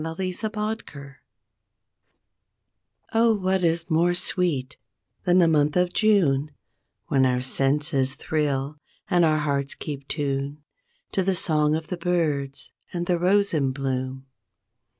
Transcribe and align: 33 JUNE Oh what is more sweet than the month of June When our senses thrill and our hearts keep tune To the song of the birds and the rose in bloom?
33 0.03 0.49
JUNE 0.81 1.15
Oh 3.13 3.35
what 3.35 3.63
is 3.63 3.91
more 3.91 4.15
sweet 4.15 4.75
than 5.25 5.37
the 5.37 5.47
month 5.47 5.77
of 5.77 5.93
June 5.93 6.49
When 7.05 7.23
our 7.23 7.41
senses 7.41 8.15
thrill 8.15 8.77
and 9.11 9.23
our 9.23 9.37
hearts 9.37 9.75
keep 9.75 10.07
tune 10.07 10.63
To 11.11 11.21
the 11.21 11.35
song 11.35 11.75
of 11.75 11.89
the 11.89 11.97
birds 11.97 12.71
and 12.91 13.05
the 13.05 13.19
rose 13.19 13.53
in 13.53 13.73
bloom? 13.73 14.25